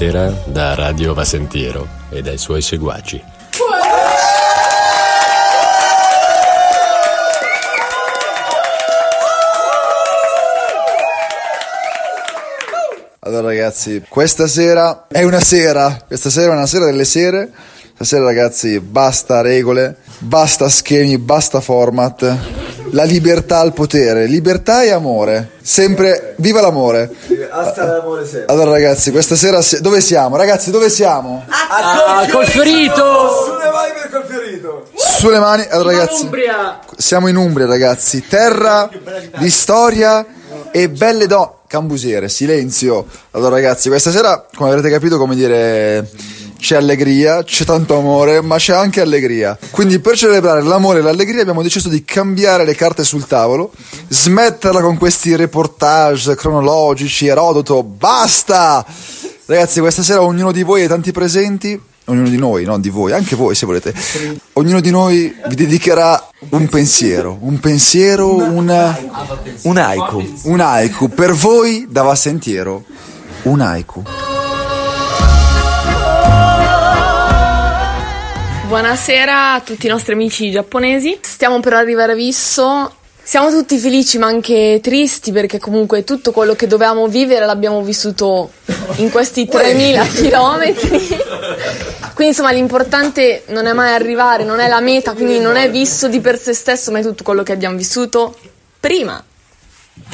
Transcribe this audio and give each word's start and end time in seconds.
Buonasera 0.00 0.44
da 0.46 0.74
Radio 0.74 1.12
Vasentiero 1.12 1.86
e 2.08 2.22
dai 2.22 2.38
suoi 2.38 2.62
seguaci. 2.62 3.22
Allora 13.18 13.48
ragazzi, 13.48 14.02
questa 14.08 14.46
sera 14.46 15.06
è 15.06 15.22
una 15.24 15.38
sera, 15.38 16.02
questa 16.06 16.30
sera 16.30 16.52
è 16.52 16.54
una 16.54 16.64
sera 16.64 16.86
delle 16.86 17.04
sere. 17.04 17.52
Stasera 17.92 18.24
ragazzi, 18.24 18.80
basta 18.80 19.42
regole, 19.42 19.96
basta 20.20 20.70
schemi, 20.70 21.18
basta 21.18 21.60
format. 21.60 22.59
La 22.92 23.04
libertà 23.04 23.60
al 23.60 23.72
potere, 23.72 24.26
libertà 24.26 24.82
e 24.82 24.90
amore. 24.90 25.50
Sempre, 25.62 26.34
viva 26.38 26.60
l'amore. 26.60 27.10
Hasta 27.50 27.84
l'amore 27.84 28.24
sempre. 28.26 28.52
Allora 28.52 28.70
ragazzi, 28.72 29.10
questa 29.10 29.36
sera 29.36 29.62
si- 29.62 29.80
dove 29.80 30.00
siamo? 30.00 30.36
Ragazzi, 30.36 30.70
dove 30.70 30.88
siamo? 30.88 31.44
Ah, 31.48 32.26
col 32.30 32.46
fiorito! 32.46 32.94
Sulle 33.44 33.70
vai 33.70 33.92
per 33.92 34.10
col 34.10 34.24
fiorito. 34.26 34.88
Sulle 34.94 35.38
mani, 35.38 35.64
allora 35.70 35.92
ragazzi. 35.92 36.24
Umbria! 36.24 36.78
Siamo 36.96 37.28
in 37.28 37.36
Umbria, 37.36 37.66
ragazzi. 37.66 38.26
Terra 38.26 38.88
di 39.38 39.50
storia 39.50 40.24
e 40.70 40.88
belle 40.88 41.26
donne. 41.26 41.58
Cambusiere, 41.70 42.28
silenzio. 42.28 43.06
Allora, 43.30 43.54
ragazzi, 43.54 43.88
questa 43.88 44.10
sera, 44.10 44.44
come 44.56 44.70
avrete 44.70 44.90
capito, 44.90 45.18
come 45.18 45.36
dire, 45.36 46.08
c'è 46.60 46.76
allegria, 46.76 47.42
c'è 47.42 47.64
tanto 47.64 47.96
amore, 47.96 48.40
ma 48.40 48.56
c'è 48.56 48.74
anche 48.74 49.00
allegria. 49.00 49.58
Quindi, 49.70 49.98
per 49.98 50.16
celebrare 50.16 50.62
l'amore 50.62 51.00
e 51.00 51.02
l'allegria, 51.02 51.40
abbiamo 51.40 51.62
deciso 51.62 51.88
di 51.88 52.04
cambiare 52.04 52.64
le 52.64 52.74
carte 52.74 53.02
sul 53.02 53.26
tavolo, 53.26 53.72
smetterla 54.08 54.80
con 54.80 54.96
questi 54.96 55.34
reportage 55.34 56.36
cronologici, 56.36 57.26
Erodoto. 57.26 57.82
Basta! 57.82 58.84
Ragazzi, 59.46 59.80
questa 59.80 60.02
sera 60.02 60.22
ognuno 60.22 60.52
di 60.52 60.62
voi 60.62 60.84
e 60.84 60.88
tanti 60.88 61.10
presenti 61.10 61.80
ognuno 62.06 62.28
di 62.28 62.36
noi, 62.38 62.64
non 62.64 62.80
di 62.80 62.88
voi, 62.88 63.12
anche 63.12 63.36
voi 63.36 63.54
se 63.54 63.66
volete, 63.66 63.94
ognuno 64.54 64.80
di 64.80 64.90
noi 64.90 65.34
vi 65.46 65.54
dedicherà 65.54 66.28
un 66.50 66.68
pensiero, 66.68 67.38
un 67.40 67.58
pensiero, 67.60 68.34
una, 68.34 68.98
Un 69.62 69.76
haiku. 69.76 70.34
un 70.44 70.60
haiku 70.60 71.08
per 71.08 71.32
voi 71.32 71.86
da 71.88 72.02
Vassentiero, 72.02 72.84
un 73.42 73.60
haiku. 73.60 74.02
Buonasera 78.70 79.54
a 79.54 79.60
tutti 79.62 79.86
i 79.86 79.88
nostri 79.88 80.12
amici 80.12 80.52
giapponesi. 80.52 81.18
Stiamo 81.22 81.58
per 81.58 81.72
arrivare 81.72 82.12
a 82.12 82.14
Visso. 82.14 82.94
Siamo 83.20 83.50
tutti 83.50 83.76
felici 83.78 84.16
ma 84.16 84.28
anche 84.28 84.78
tristi 84.80 85.32
perché 85.32 85.58
comunque 85.58 86.04
tutto 86.04 86.30
quello 86.30 86.54
che 86.54 86.68
dovevamo 86.68 87.08
vivere 87.08 87.46
l'abbiamo 87.46 87.82
vissuto 87.82 88.52
in 88.98 89.10
questi 89.10 89.48
3000 89.48 90.04
chilometri. 90.14 90.88
Quindi 92.14 92.26
insomma 92.26 92.52
l'importante 92.52 93.42
non 93.48 93.66
è 93.66 93.72
mai 93.72 93.92
arrivare, 93.92 94.44
non 94.44 94.60
è 94.60 94.68
la 94.68 94.78
meta, 94.78 95.14
quindi 95.14 95.40
non 95.40 95.56
è 95.56 95.68
visto 95.68 96.06
di 96.06 96.20
per 96.20 96.38
sé 96.38 96.54
stesso, 96.54 96.92
ma 96.92 97.00
è 97.00 97.02
tutto 97.02 97.24
quello 97.24 97.42
che 97.42 97.50
abbiamo 97.50 97.76
vissuto 97.76 98.38
prima. 98.78 99.20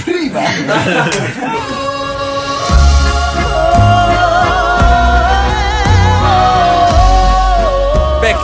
Beh, 0.02 1.86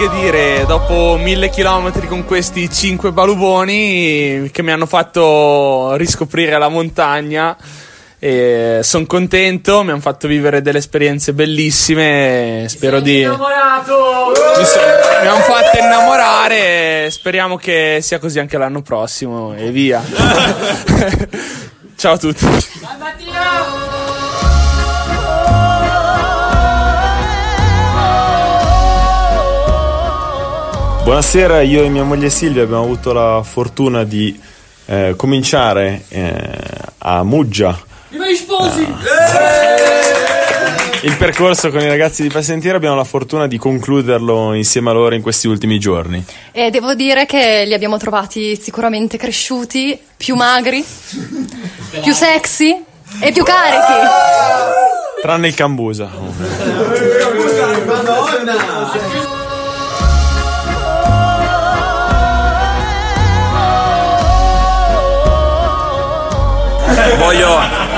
che 0.02 0.08
dire, 0.08 0.64
dopo 0.66 1.16
mille 1.16 1.48
chilometri 1.48 2.08
con 2.08 2.24
questi 2.24 2.68
cinque 2.68 3.12
baluboni 3.12 4.50
che 4.50 4.62
mi 4.62 4.72
hanno 4.72 4.86
fatto 4.86 5.94
riscoprire 5.94 6.58
la 6.58 6.68
montagna, 6.68 7.56
sono 8.18 9.06
contento, 9.06 9.84
mi 9.84 9.92
hanno 9.92 10.00
fatto 10.00 10.26
vivere 10.26 10.60
delle 10.60 10.78
esperienze 10.78 11.32
bellissime. 11.34 12.64
Spero 12.68 12.98
di. 12.98 13.20
Innamorato! 13.20 14.32
Mi, 14.58 14.64
so- 14.64 14.80
mi 15.22 15.28
hanno 15.28 15.42
fatto 15.42 15.78
innamorare. 15.78 17.08
Speriamo 17.08 17.56
che 17.56 18.00
sia 18.02 18.18
così 18.18 18.40
anche 18.40 18.58
l'anno 18.58 18.82
prossimo. 18.82 19.54
E 19.54 19.70
via. 19.70 20.02
Ciao 21.94 22.14
a 22.14 22.18
tutti. 22.18 22.46
Buonasera, 31.04 31.62
io 31.62 31.82
e 31.82 31.88
mia 31.88 32.04
moglie 32.04 32.30
Silvia 32.30 32.62
abbiamo 32.62 32.84
avuto 32.84 33.12
la 33.12 33.42
fortuna 33.42 34.04
di 34.04 34.38
eh, 34.86 35.14
cominciare 35.16 36.04
eh, 36.08 36.58
a 36.98 37.22
Muggia 37.22 37.90
Viva 38.08 38.26
gli 38.28 38.34
sposi! 38.34 38.86
il 41.02 41.16
percorso 41.16 41.70
con 41.70 41.80
i 41.80 41.88
ragazzi 41.88 42.22
di 42.22 42.28
Passentiero. 42.28 42.76
Abbiamo 42.76 42.94
la 42.94 43.04
fortuna 43.04 43.46
di 43.46 43.58
concluderlo 43.58 44.52
insieme 44.54 44.90
a 44.90 44.92
loro 44.92 45.14
in 45.14 45.22
questi 45.22 45.48
ultimi 45.48 45.78
giorni. 45.78 46.24
E 46.52 46.70
devo 46.70 46.94
dire 46.94 47.26
che 47.26 47.64
li 47.66 47.74
abbiamo 47.74 47.96
trovati 47.96 48.54
sicuramente 48.60 49.16
cresciuti, 49.16 49.98
più 50.16 50.36
magri, 50.36 50.84
più 52.00 52.12
sexy 52.12 52.84
e 53.20 53.32
più 53.32 53.42
carichi. 53.42 53.92
Tranne 55.22 55.48
il 55.48 55.54
Cambusa. 55.54 56.10
Voglio 58.44 59.41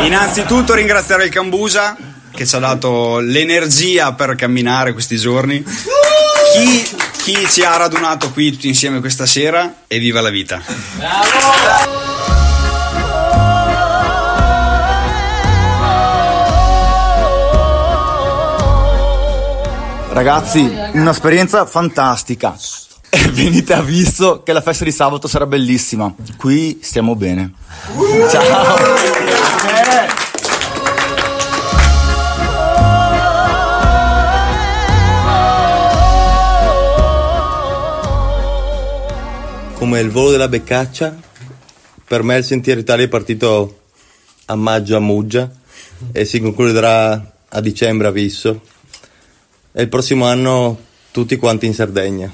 innanzitutto 0.05 0.75
ringraziare 0.75 1.25
il 1.25 1.31
Cambusa 1.31 1.97
che 2.31 2.47
ci 2.47 2.55
ha 2.55 2.59
dato 2.59 3.19
l'energia 3.21 4.13
per 4.13 4.35
camminare 4.35 4.93
questi 4.93 5.17
giorni. 5.17 5.63
Chi, 5.63 6.97
chi 7.23 7.47
ci 7.49 7.63
ha 7.63 7.77
radunato 7.77 8.31
qui 8.31 8.51
tutti 8.53 8.69
insieme 8.69 9.01
questa 9.01 9.25
sera 9.25 9.83
e 9.87 9.99
viva 9.99 10.21
la 10.21 10.31
vita. 10.31 10.61
Ragazzi, 20.11 20.73
un'esperienza 20.93 21.67
fantastica. 21.67 22.57
E 23.11 23.29
venite 23.31 23.75
a 23.75 23.83
visto 23.83 24.43
che 24.43 24.53
la 24.53 24.61
festa 24.61 24.85
di 24.85 24.93
sabato 24.93 25.29
sarà 25.29 25.47
bellissima. 25.47 26.13
Qui 26.37 26.79
stiamo 26.83 27.17
bene. 27.17 27.53
Ciao. 28.31 29.24
Come 39.95 40.01
il 40.01 40.11
volo 40.11 40.31
della 40.31 40.49
beccaccia. 40.49 41.15
Per 42.07 42.23
me 42.23 42.39
il 42.39 42.45
Sentiero 42.45 42.81
Italia 42.81 43.05
è 43.05 43.09
partito 43.09 43.83
a 44.47 44.57
maggio 44.57 44.97
a 44.97 45.01
Muggia 45.01 45.51
e 46.11 46.25
si 46.25 46.41
concluderà 46.41 47.33
a 47.49 47.61
dicembre 47.61 48.09
a 48.09 48.11
Visso. 48.11 48.63
E 49.73 49.83
il 49.83 49.89
prossimo 49.89 50.25
anno 50.25 50.81
tutti 51.11 51.37
quanti 51.37 51.67
in 51.67 51.75
Sardegna. 51.75 52.33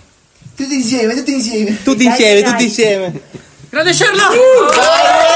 Tutti 0.54 0.74
insieme, 0.74 1.14
tutti 1.14 1.32
insieme. 1.32 1.82
Tutti 1.82 2.04
insieme, 2.04 2.42
tutti 2.42 2.64
insieme. 2.64 3.20
Grande 3.68 3.92
Sherlock! 3.92 5.29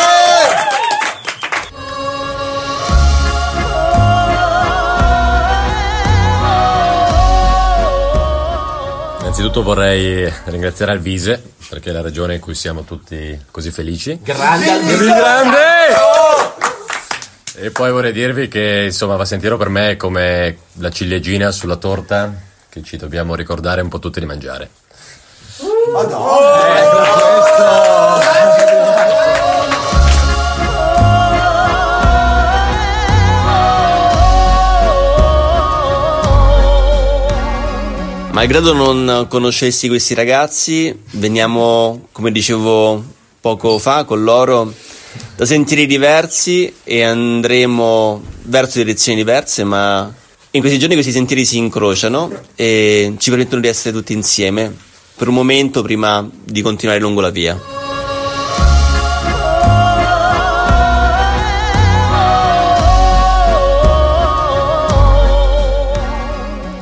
Innanzitutto 9.44 9.74
vorrei 9.74 10.32
ringraziare 10.44 10.92
Alvise 10.92 11.42
perché 11.68 11.90
è 11.90 11.92
la 11.92 12.00
regione 12.00 12.36
in 12.36 12.40
cui 12.40 12.54
siamo 12.54 12.82
tutti 12.84 13.38
così 13.50 13.70
felici. 13.70 14.18
Grande! 14.22 14.70
E 17.56 17.70
poi 17.70 17.90
vorrei 17.90 18.12
dirvi 18.12 18.48
che 18.48 18.84
insomma 18.86 19.16
Vasentiero 19.16 19.58
per 19.58 19.68
me 19.68 19.90
è 19.90 19.96
come 19.98 20.56
la 20.78 20.88
ciliegina 20.88 21.50
sulla 21.50 21.76
torta 21.76 22.32
che 22.70 22.82
ci 22.82 22.96
dobbiamo 22.96 23.34
ricordare 23.34 23.82
un 23.82 23.88
po' 23.90 23.98
tutti 23.98 24.18
di 24.18 24.24
mangiare. 24.24 24.70
Malgrado 38.34 38.72
non 38.72 39.26
conoscessi 39.28 39.86
questi 39.86 40.12
ragazzi, 40.12 40.92
veniamo, 41.12 42.08
come 42.10 42.32
dicevo 42.32 43.00
poco 43.40 43.78
fa, 43.78 44.02
con 44.02 44.24
loro 44.24 44.74
da 45.36 45.46
sentieri 45.46 45.86
diversi 45.86 46.74
e 46.82 47.04
andremo 47.04 48.20
verso 48.42 48.78
direzioni 48.78 49.18
diverse, 49.18 49.62
ma 49.62 50.12
in 50.50 50.60
questi 50.60 50.80
giorni 50.80 50.94
questi 50.94 51.12
sentieri 51.12 51.44
si 51.44 51.58
incrociano 51.58 52.28
e 52.56 53.14
ci 53.18 53.30
permettono 53.30 53.60
di 53.60 53.68
essere 53.68 53.94
tutti 53.94 54.12
insieme 54.12 54.74
per 55.14 55.28
un 55.28 55.34
momento 55.34 55.82
prima 55.82 56.28
di 56.42 56.60
continuare 56.60 56.98
lungo 56.98 57.20
la 57.20 57.30
via. 57.30 57.73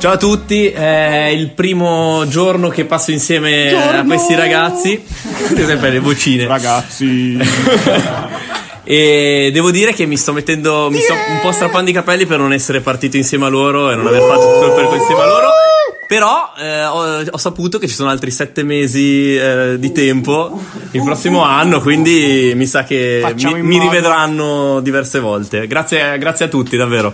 Ciao 0.03 0.11
a 0.11 0.17
tutti, 0.17 0.67
è 0.67 1.31
il 1.33 1.51
primo 1.51 2.25
giorno 2.27 2.67
che 2.67 2.83
passo 2.83 3.11
insieme 3.11 3.71
a 3.71 4.03
questi 4.03 4.35
ragazzi. 4.35 5.01
Sempre 5.55 5.91
le 5.91 5.99
vocine. 5.99 6.45
Ragazzi. 6.45 7.39
e 8.83 9.49
devo 9.53 9.71
dire 9.71 9.93
che 9.93 10.05
mi 10.05 10.17
sto 10.17 10.33
mettendo, 10.33 10.89
mi 10.91 10.99
sto 10.99 11.13
un 11.13 11.39
po' 11.41 11.53
strappando 11.53 11.89
i 11.89 11.93
capelli 11.93 12.25
per 12.25 12.37
non 12.37 12.51
essere 12.51 12.81
partito 12.81 13.15
insieme 13.15 13.45
a 13.45 13.47
loro 13.47 13.91
e 13.91 13.95
non 13.95 14.05
aver 14.05 14.23
fatto 14.23 14.51
tutto 14.51 14.65
il 14.65 14.73
percorso 14.73 14.99
insieme 14.99 15.21
a 15.21 15.25
loro. 15.25 15.47
Però 16.05 16.51
eh, 16.57 16.83
ho, 16.83 17.23
ho 17.31 17.37
saputo 17.37 17.79
che 17.79 17.87
ci 17.87 17.95
sono 17.95 18.09
altri 18.09 18.29
sette 18.29 18.63
mesi 18.63 19.37
eh, 19.37 19.79
di 19.79 19.93
tempo 19.93 20.61
il 20.91 21.01
prossimo 21.01 21.43
anno, 21.43 21.79
quindi 21.79 22.51
mi 22.57 22.65
sa 22.65 22.83
che 22.83 23.23
mi, 23.37 23.61
mi 23.61 23.79
rivedranno 23.79 24.81
diverse 24.81 25.21
volte. 25.21 25.65
Grazie, 25.65 26.17
grazie 26.17 26.43
a 26.43 26.49
tutti, 26.49 26.75
davvero. 26.75 27.13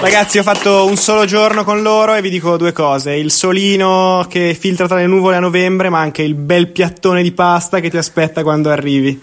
Ragazzi, 0.00 0.38
ho 0.38 0.42
fatto 0.42 0.86
un 0.86 0.96
solo 0.96 1.24
giorno 1.24 1.64
con 1.64 1.82
loro 1.82 2.14
e 2.14 2.20
vi 2.20 2.30
dico 2.30 2.56
due 2.56 2.72
cose: 2.72 3.14
il 3.14 3.30
solino 3.30 4.26
che 4.28 4.56
filtra 4.58 4.86
tra 4.86 4.96
le 4.96 5.06
nuvole 5.06 5.36
a 5.36 5.40
novembre, 5.40 5.88
ma 5.88 6.00
anche 6.00 6.22
il 6.22 6.34
bel 6.34 6.68
piattone 6.68 7.22
di 7.22 7.32
pasta 7.32 7.80
che 7.80 7.90
ti 7.90 7.96
aspetta 7.96 8.42
quando 8.42 8.70
arrivi. 8.70 9.20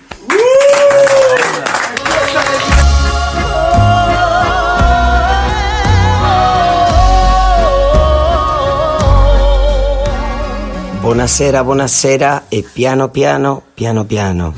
Buonasera, 11.00 11.64
buonasera 11.64 12.46
e 12.48 12.64
piano 12.72 13.10
piano, 13.10 13.64
piano 13.74 14.06
piano. 14.06 14.54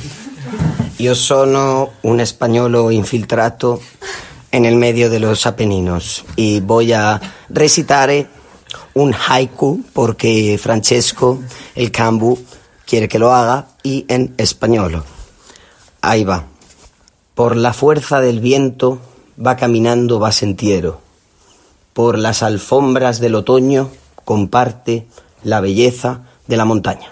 Io 0.98 1.14
sono 1.16 1.94
un 2.02 2.26
spagnolo 2.26 2.90
infiltrato 2.90 3.82
en 4.54 4.66
el 4.66 4.76
medio 4.76 5.10
de 5.10 5.20
los 5.20 5.48
Apeninos 5.48 6.24
y 6.36 6.60
voy 6.60 6.94
a 6.94 7.20
recitar 7.50 8.12
un 8.94 9.14
haiku 9.14 9.84
porque 9.94 10.60
Francesco, 10.62 11.40
el 11.74 11.92
cambu, 11.92 12.38
quiere 12.86 13.08
que 13.08 13.18
lo 13.18 13.34
haga 13.34 13.70
y 13.82 14.06
en 14.08 14.36
español. 14.38 15.04
Ahí 16.02 16.24
va. 16.24 16.46
Por 17.34 17.58
la 17.58 17.74
fuerza 17.74 18.22
del 18.22 18.42
viento 18.42 19.00
va 19.44 19.58
caminando 19.58 20.20
Basentiero. 20.20 21.02
Por 21.94 22.20
las 22.20 22.44
alfombras 22.44 23.20
del 23.20 23.34
otoño 23.34 23.90
comparte 24.24 25.08
la 25.44 25.62
belleza 25.62 26.22
de 26.46 26.58
la 26.58 26.66
montaña. 26.66 27.12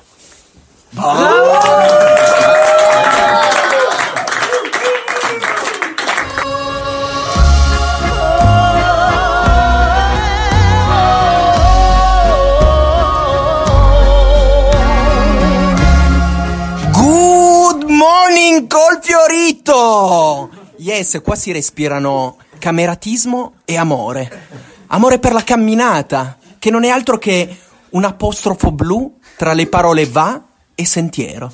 Morning 18.62 18.68
col 18.68 19.00
fiorito! 19.02 20.50
Yes, 20.78 21.22
qua 21.24 21.36
si 21.36 21.52
respirano 21.52 22.38
cameratismo 22.60 23.54
e 23.66 23.78
amore. 23.78 24.48
Amore 24.88 25.19
per 25.19 25.34
la 25.34 25.44
camminata, 25.44 26.38
che 26.60 26.69
non 26.69 26.84
è 26.84 26.90
altro 26.90 27.18
che 27.18 27.58
un 27.90 28.04
apostrofo 28.04 28.72
blu 28.72 29.18
tra 29.38 29.54
le 29.54 29.68
parole 29.68 30.06
va 30.06 30.42
e 30.75 30.86
sentiero. 30.86 31.54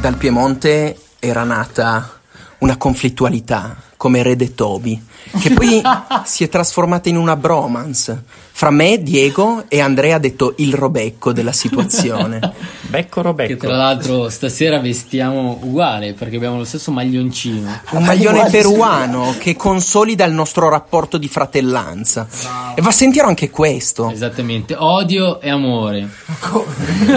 Dal 0.00 0.16
Piemonte 0.16 0.98
era 1.18 1.44
nata 1.44 2.20
una 2.58 2.76
conflittualità 2.76 3.88
come 4.00 4.22
Re 4.22 4.34
de 4.34 4.54
Toby, 4.54 4.98
che 5.42 5.50
poi 5.50 5.82
si 6.24 6.42
è 6.42 6.48
trasformata 6.48 7.10
in 7.10 7.18
una 7.18 7.36
bromance 7.36 8.24
fra 8.60 8.70
me, 8.70 9.02
Diego 9.02 9.64
e 9.68 9.80
Andrea, 9.80 10.16
detto 10.16 10.54
il 10.56 10.72
robecco 10.72 11.32
della 11.32 11.52
situazione. 11.52 12.40
Becco 12.88 13.20
Robecco. 13.20 13.48
Che 13.48 13.56
tra 13.56 13.76
l'altro 13.76 14.30
stasera 14.30 14.78
vestiamo 14.78 15.58
uguale 15.62 16.14
perché 16.14 16.36
abbiamo 16.36 16.56
lo 16.56 16.64
stesso 16.64 16.90
maglioncino. 16.90 17.80
Un 17.90 18.04
maglione 18.04 18.48
peruano 18.50 19.34
che 19.38 19.56
consolida 19.56 20.24
il 20.24 20.32
nostro 20.32 20.70
rapporto 20.70 21.18
di 21.18 21.28
fratellanza. 21.28 22.26
E 22.74 22.80
va 22.80 22.88
a 22.88 22.92
sentire 22.92 23.26
anche 23.26 23.48
questo. 23.48 24.10
Esattamente, 24.10 24.74
odio 24.78 25.40
e 25.40 25.50
amore. 25.50 26.08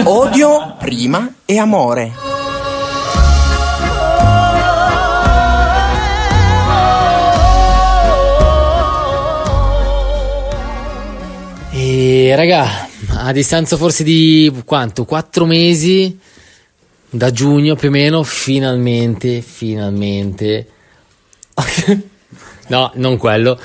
Odio 0.04 0.76
prima 0.78 1.30
e 1.44 1.58
amore. 1.58 2.33
E 11.96 12.34
raga, 12.34 12.88
a 13.18 13.30
distanza 13.30 13.76
forse 13.76 14.02
di 14.02 14.52
quanto? 14.64 15.04
Quattro 15.04 15.46
mesi 15.46 16.18
da 17.08 17.30
giugno 17.30 17.76
più 17.76 17.86
o 17.86 17.92
meno, 17.92 18.24
finalmente, 18.24 19.40
finalmente. 19.40 20.66
no, 22.66 22.90
non 22.94 23.16
quello. 23.16 23.56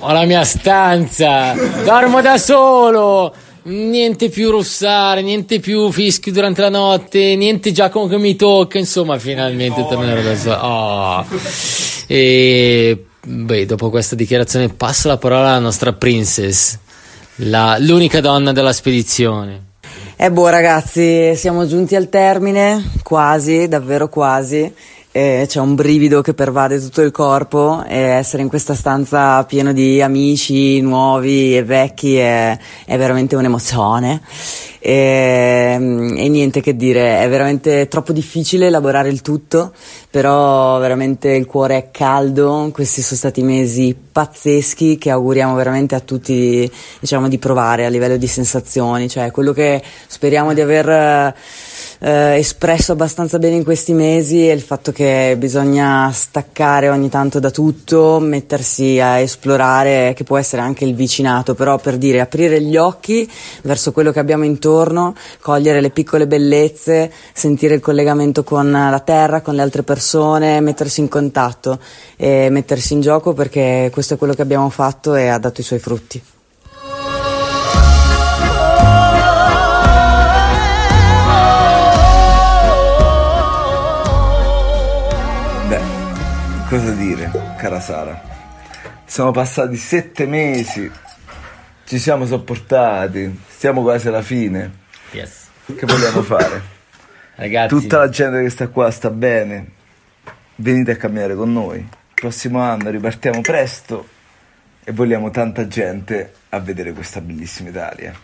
Ho 0.00 0.12
la 0.12 0.26
mia 0.26 0.44
stanza, 0.44 1.54
dormo 1.82 2.20
da 2.20 2.36
solo. 2.36 3.34
Niente 3.62 4.28
più 4.28 4.50
russare, 4.50 5.22
niente 5.22 5.58
più 5.58 5.90
fischi 5.90 6.30
durante 6.30 6.60
la 6.60 6.68
notte, 6.68 7.36
niente 7.36 7.72
Giacomo 7.72 8.06
che 8.06 8.18
mi 8.18 8.36
tocca, 8.36 8.76
insomma, 8.76 9.18
finalmente 9.18 9.86
tornerò 9.88 10.20
da 10.20 10.36
solo. 10.36 10.56
Oh. 10.56 11.26
E 12.06 13.06
beh, 13.22 13.64
dopo 13.64 13.88
questa 13.88 14.14
dichiarazione 14.14 14.68
passo 14.68 15.08
la 15.08 15.16
parola 15.16 15.48
alla 15.48 15.58
nostra 15.58 15.94
princess, 15.94 16.78
la- 17.38 17.76
l'unica 17.78 18.20
donna 18.20 18.52
della 18.52 18.72
spedizione. 18.72 19.66
E 20.16 20.30
boh 20.30 20.48
ragazzi, 20.48 21.34
siamo 21.36 21.66
giunti 21.66 21.94
al 21.94 22.08
termine, 22.08 22.90
quasi, 23.02 23.68
davvero 23.68 24.08
quasi. 24.08 24.72
E 25.18 25.46
c'è 25.48 25.58
un 25.58 25.74
brivido 25.74 26.20
che 26.20 26.32
pervade 26.32 26.78
tutto 26.78 27.02
il 27.02 27.10
corpo 27.10 27.82
e 27.84 27.98
essere 27.98 28.40
in 28.40 28.48
questa 28.48 28.74
stanza 28.74 29.42
pieno 29.46 29.72
di 29.72 30.00
amici 30.00 30.80
nuovi 30.80 31.56
e 31.56 31.64
vecchi 31.64 32.14
è, 32.18 32.56
è 32.86 32.96
veramente 32.96 33.34
un'emozione. 33.34 34.22
E, 34.78 35.72
e 35.72 36.28
niente 36.28 36.60
che 36.60 36.76
dire, 36.76 37.20
è 37.20 37.28
veramente 37.28 37.88
troppo 37.88 38.12
difficile 38.12 38.66
elaborare 38.66 39.08
il 39.08 39.20
tutto, 39.20 39.72
però 40.08 40.78
veramente 40.78 41.30
il 41.30 41.46
cuore 41.46 41.76
è 41.76 41.88
caldo, 41.90 42.70
questi 42.72 43.02
sono 43.02 43.16
stati 43.16 43.42
mesi 43.42 43.96
pazzeschi 44.12 44.98
che 44.98 45.10
auguriamo 45.10 45.56
veramente 45.56 45.96
a 45.96 46.00
tutti 46.00 46.70
diciamo, 47.00 47.26
di 47.26 47.38
provare 47.38 47.84
a 47.84 47.88
livello 47.88 48.16
di 48.16 48.28
sensazioni, 48.28 49.08
cioè 49.08 49.32
quello 49.32 49.52
che 49.52 49.82
speriamo 50.06 50.54
di 50.54 50.60
aver 50.60 51.34
eh, 52.00 52.36
espresso 52.36 52.92
abbastanza 52.92 53.38
bene 53.38 53.56
in 53.56 53.64
questi 53.64 53.92
mesi 53.92 54.46
è 54.46 54.52
il 54.52 54.60
fatto 54.60 54.92
che 54.92 55.34
bisogna 55.38 56.10
staccare 56.12 56.88
ogni 56.88 57.08
tanto 57.08 57.40
da 57.40 57.50
tutto, 57.50 58.18
mettersi 58.20 59.00
a 59.00 59.18
esplorare, 59.18 60.12
che 60.14 60.24
può 60.24 60.36
essere 60.36 60.62
anche 60.62 60.84
il 60.84 60.94
vicinato, 60.94 61.54
però 61.54 61.78
per 61.78 61.98
dire 61.98 62.20
aprire 62.20 62.60
gli 62.60 62.76
occhi 62.76 63.28
verso 63.62 63.92
quello 63.92 64.12
che 64.12 64.20
abbiamo 64.20 64.44
intorno, 64.44 65.14
cogliere 65.40 65.80
le 65.80 65.90
piccole 65.90 66.26
bellezze, 66.26 67.12
sentire 67.32 67.74
il 67.74 67.80
collegamento 67.80 68.44
con 68.44 68.70
la 68.70 69.02
terra, 69.04 69.40
con 69.40 69.54
le 69.54 69.62
altre 69.62 69.82
persone, 69.82 70.60
mettersi 70.60 71.00
in 71.00 71.08
contatto 71.08 71.78
e 72.16 72.48
mettersi 72.50 72.92
in 72.92 73.00
gioco 73.00 73.32
perché 73.32 73.90
questo 73.92 74.14
è 74.14 74.16
quello 74.18 74.34
che 74.34 74.42
abbiamo 74.42 74.68
fatto 74.70 75.14
e 75.14 75.28
ha 75.28 75.38
dato 75.38 75.60
i 75.60 75.64
suoi 75.64 75.78
frutti. 75.78 76.22
Cara 87.58 87.80
Sara? 87.80 88.22
Sono 89.04 89.32
passati 89.32 89.76
sette 89.76 90.26
mesi, 90.26 90.90
ci 91.84 91.98
siamo 91.98 92.24
sopportati, 92.24 93.40
stiamo 93.48 93.82
quasi 93.82 94.06
alla 94.08 94.22
fine. 94.22 94.70
Yes. 95.10 95.48
Che 95.66 95.84
vogliamo 95.84 96.22
fare? 96.22 96.62
Ragazzi. 97.34 97.68
Tutta 97.68 97.98
la 97.98 98.08
gente 98.08 98.42
che 98.42 98.50
sta 98.50 98.68
qua 98.68 98.90
sta 98.90 99.10
bene. 99.10 99.72
Venite 100.56 100.92
a 100.92 100.96
camminare 100.96 101.34
con 101.34 101.52
noi. 101.52 101.86
Prossimo 102.14 102.60
anno 102.60 102.90
ripartiamo 102.90 103.40
presto 103.40 104.08
e 104.84 104.92
vogliamo 104.92 105.30
tanta 105.30 105.66
gente 105.66 106.32
a 106.50 106.60
vedere 106.60 106.92
questa 106.92 107.20
bellissima 107.20 107.70
Italia. 107.70 108.14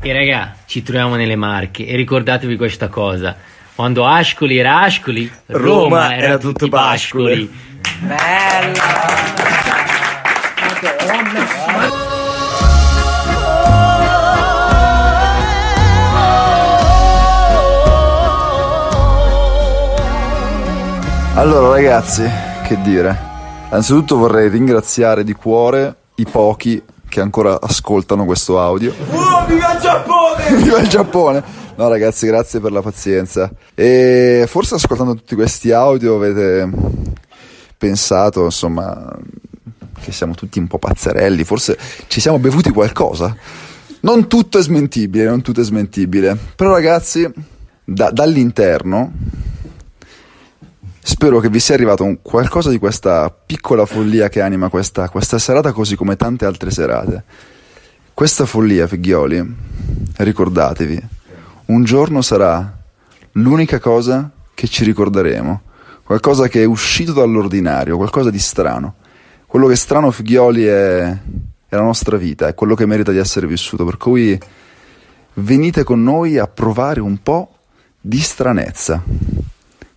E 0.00 0.12
raga, 0.12 0.56
ci 0.66 0.82
troviamo 0.82 1.16
nelle 1.16 1.36
Marche 1.36 1.86
e 1.86 1.96
ricordatevi 1.96 2.56
questa 2.56 2.88
cosa. 2.88 3.36
Quando 3.74 4.06
Ascoli 4.06 4.56
era 4.56 4.82
Ascoli, 4.82 5.30
Roma, 5.46 5.64
Roma 5.66 6.16
era, 6.16 6.26
era 6.26 6.38
tutto 6.38 6.68
Pascoli. 6.68 7.50
Allora 21.34 21.68
ragazzi, 21.68 22.22
che 22.64 22.80
dire? 22.82 23.16
Anzitutto 23.70 24.16
vorrei 24.18 24.48
ringraziare 24.50 25.24
di 25.24 25.32
cuore 25.32 25.94
i 26.16 26.26
pochi 26.26 26.82
che 27.08 27.20
ancora 27.22 27.58
ascoltano 27.60 28.26
questo 28.26 28.60
audio. 28.60 28.92
Oh, 29.10 29.46
viva 29.46 29.72
il 29.72 29.80
Giappone! 29.80 30.56
Viva 30.62 30.78
il 30.78 30.88
Giappone! 30.88 31.42
No 31.76 31.88
ragazzi, 31.88 32.26
grazie 32.26 32.60
per 32.60 32.72
la 32.72 32.82
pazienza. 32.82 33.50
E 33.74 34.44
forse 34.48 34.74
ascoltando 34.74 35.14
tutti 35.14 35.34
questi 35.34 35.72
audio 35.72 36.16
avete 36.16 36.68
pensato, 37.76 38.44
insomma, 38.44 39.14
che 40.00 40.12
siamo 40.12 40.34
tutti 40.34 40.58
un 40.58 40.66
po' 40.66 40.78
pazzerelli, 40.78 41.44
forse 41.44 41.78
ci 42.06 42.20
siamo 42.20 42.38
bevuti 42.38 42.70
qualcosa. 42.70 43.36
Non 44.00 44.28
tutto 44.28 44.58
è 44.58 44.62
smentibile, 44.62 45.24
non 45.24 45.42
tutto 45.42 45.60
è 45.60 45.64
smentibile. 45.64 46.36
Però 46.54 46.72
ragazzi, 46.72 47.28
da- 47.84 48.10
dall'interno 48.10 49.12
spero 51.02 51.38
che 51.40 51.48
vi 51.48 51.60
sia 51.60 51.74
arrivato 51.74 52.04
un- 52.04 52.20
qualcosa 52.20 52.70
di 52.70 52.78
questa 52.78 53.30
piccola 53.30 53.86
follia 53.86 54.28
che 54.28 54.40
anima 54.40 54.68
questa, 54.68 55.08
questa 55.08 55.38
serata 55.38 55.72
così 55.72 55.96
come 55.96 56.16
tante 56.16 56.44
altre 56.44 56.70
serate. 56.70 57.24
Questa 58.12 58.46
follia, 58.46 58.86
figlioli, 58.86 59.54
ricordatevi, 60.16 61.02
un 61.66 61.84
giorno 61.84 62.22
sarà 62.22 62.76
l'unica 63.32 63.78
cosa 63.78 64.30
che 64.54 64.66
ci 64.68 64.84
ricorderemo, 64.84 65.60
qualcosa 66.06 66.46
che 66.46 66.62
è 66.62 66.64
uscito 66.64 67.12
dall'ordinario, 67.12 67.96
qualcosa 67.96 68.30
di 68.30 68.38
strano. 68.38 68.94
Quello 69.44 69.66
che 69.66 69.72
è 69.72 69.76
strano, 69.76 70.12
figlioli, 70.12 70.64
è, 70.64 71.02
è 71.02 71.74
la 71.74 71.82
nostra 71.82 72.16
vita, 72.16 72.46
è 72.46 72.54
quello 72.54 72.76
che 72.76 72.86
merita 72.86 73.10
di 73.10 73.18
essere 73.18 73.48
vissuto. 73.48 73.84
Per 73.84 73.96
cui 73.96 74.38
venite 75.34 75.82
con 75.82 76.04
noi 76.04 76.38
a 76.38 76.46
provare 76.46 77.00
un 77.00 77.20
po' 77.20 77.56
di 78.00 78.20
stranezza. 78.20 79.02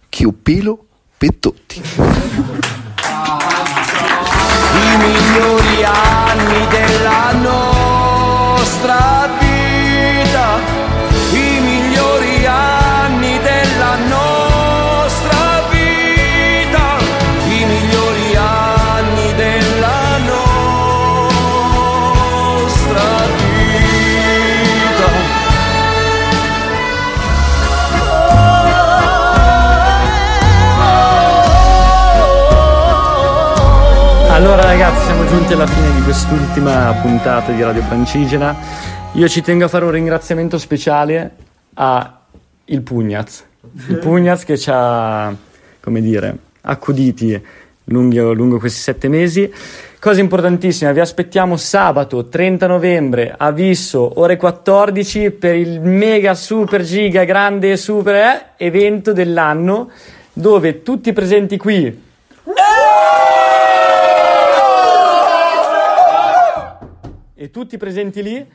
Chiuppilo 0.10 0.86
per 1.16 1.36
tutti. 1.36 1.80
i 4.74 4.98
migliori 4.98 5.84
anni 5.84 6.68
della 6.70 7.34
nostra 7.34 9.19
giunti 35.50 35.54
alla 35.54 35.68
fine 35.68 35.96
di 35.96 36.04
quest'ultima 36.04 36.94
puntata 37.02 37.52
di 37.52 37.64
Radio 37.64 37.82
Francigena. 37.82 38.56
Io 39.14 39.28
ci 39.28 39.42
tengo 39.42 39.66
a 39.66 39.68
fare 39.68 39.86
un 39.86 39.92
ringraziamento 39.92 40.60
speciale 40.60 41.32
a 41.74 42.20
il 42.66 42.82
Pugnaz. 42.84 43.46
Il 43.88 43.98
Pugnaz 43.98 44.44
che 44.44 44.58
ci 44.58 44.70
ha, 44.72 45.36
come 45.80 46.02
dire, 46.02 46.38
accuditi 46.62 47.42
lungo, 47.86 48.34
lungo 48.34 48.60
questi 48.60 48.80
sette 48.80 49.08
mesi. 49.08 49.52
Cosa 50.00 50.20
importantissima, 50.20 50.92
vi 50.92 51.00
aspettiamo 51.00 51.58
sabato 51.58 52.28
30 52.28 52.68
novembre 52.68 53.34
a 53.36 53.52
Visso, 53.52 54.20
ore 54.20 54.38
14, 54.38 55.32
per 55.32 55.56
il 55.56 55.82
mega 55.82 56.36
super 56.36 56.84
giga 56.84 57.24
grande 57.24 57.76
super 57.76 58.16
eh, 58.16 58.46
evento 58.58 59.14
dell'anno 59.14 59.90
dove 60.32 60.84
tutti 60.84 61.12
presenti 61.12 61.58
qui 61.58 62.08
e 67.42 67.50
tutti 67.52 67.78
presenti 67.78 68.22
lì 68.22 68.46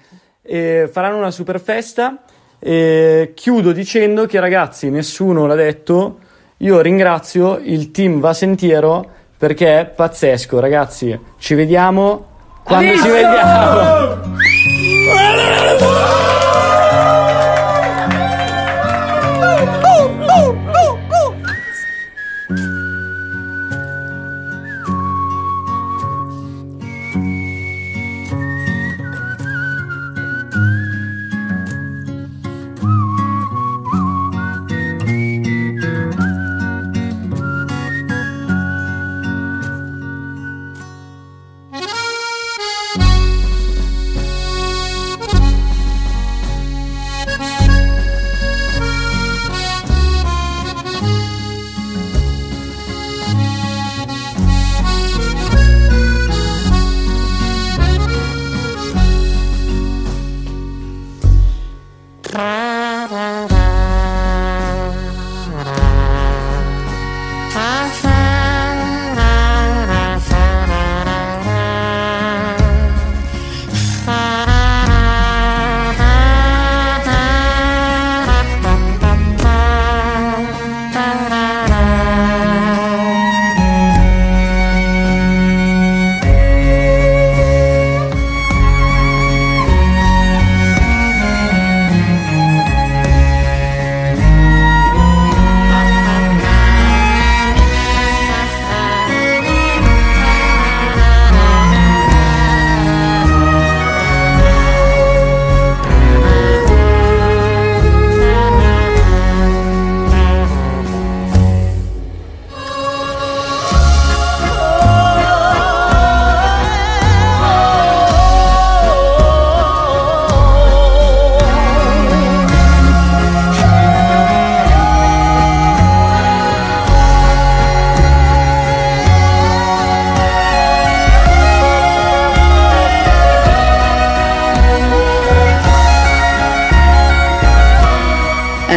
eh, 0.42 0.90
faranno 0.92 1.16
una 1.16 1.30
super 1.30 1.58
festa. 1.58 2.22
E 2.58 3.32
chiudo 3.34 3.72
dicendo 3.72 4.26
che 4.26 4.38
ragazzi, 4.40 4.90
nessuno 4.90 5.46
l'ha 5.46 5.54
detto, 5.54 6.18
io 6.58 6.80
ringrazio 6.82 7.58
il 7.62 7.90
team 7.90 8.20
Vasentiero 8.20 9.10
perché 9.38 9.80
è 9.80 9.86
pazzesco, 9.86 10.60
ragazzi. 10.60 11.18
Ci 11.38 11.54
vediamo 11.54 12.26
quando 12.62 12.94
ci 12.96 13.08
vediamo. 13.08 14.22